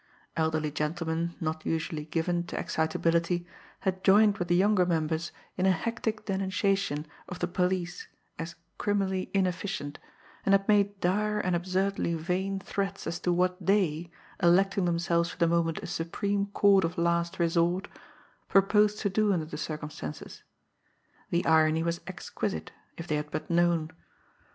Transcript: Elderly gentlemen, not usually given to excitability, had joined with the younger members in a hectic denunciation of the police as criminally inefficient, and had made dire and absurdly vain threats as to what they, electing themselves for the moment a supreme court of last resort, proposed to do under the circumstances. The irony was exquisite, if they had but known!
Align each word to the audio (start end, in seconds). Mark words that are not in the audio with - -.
Elderly 0.35 0.71
gentlemen, 0.71 1.35
not 1.39 1.63
usually 1.63 2.05
given 2.05 2.43
to 2.45 2.59
excitability, 2.59 3.45
had 3.81 4.03
joined 4.03 4.39
with 4.39 4.47
the 4.47 4.55
younger 4.55 4.83
members 4.83 5.31
in 5.57 5.67
a 5.67 5.71
hectic 5.71 6.25
denunciation 6.25 7.05
of 7.29 7.37
the 7.37 7.47
police 7.47 8.07
as 8.39 8.55
criminally 8.79 9.29
inefficient, 9.31 9.99
and 10.43 10.53
had 10.55 10.67
made 10.67 10.99
dire 11.01 11.37
and 11.39 11.55
absurdly 11.55 12.15
vain 12.15 12.59
threats 12.59 13.05
as 13.05 13.19
to 13.19 13.31
what 13.31 13.63
they, 13.63 14.09
electing 14.41 14.85
themselves 14.85 15.29
for 15.29 15.37
the 15.37 15.45
moment 15.45 15.77
a 15.83 15.85
supreme 15.85 16.47
court 16.47 16.83
of 16.83 16.97
last 16.97 17.37
resort, 17.37 17.87
proposed 18.47 18.97
to 19.01 19.07
do 19.07 19.31
under 19.31 19.45
the 19.45 19.55
circumstances. 19.55 20.41
The 21.29 21.45
irony 21.45 21.83
was 21.83 22.01
exquisite, 22.07 22.71
if 22.97 23.05
they 23.05 23.17
had 23.17 23.29
but 23.29 23.51
known! 23.51 23.91